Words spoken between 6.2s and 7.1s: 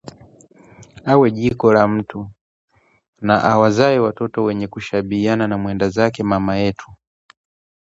mama yetu